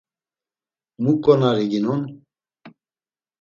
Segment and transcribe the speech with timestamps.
[1.01, 2.01] Mu ǩonari ginon?